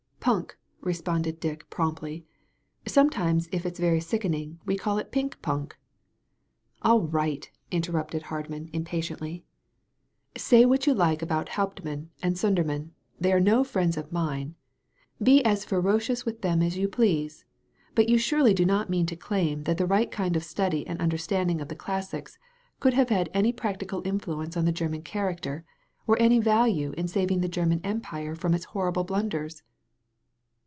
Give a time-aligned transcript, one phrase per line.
[0.23, 2.27] "Punk," responded Dick promptly."
[2.87, 5.75] Sometimes, if it's very sickening, we call it pink punk."
[6.83, 9.43] "All right," interrupted Hardman impatiently*
[10.35, 12.91] 189 THE VALLEY OF VISION ''Say what you like about Hauptmann and Suder mann.
[13.19, 14.53] They are no friends of mine.
[15.21, 17.43] Be as ferocious with them as you please.
[17.95, 21.01] But you surely do not mean to claim that the right kind of study and
[21.01, 22.37] understanding of the classics
[22.79, 25.65] could have had any practical influence on the Grerman character,
[26.05, 29.63] or any value in saving the German Empire from its horrible blunders."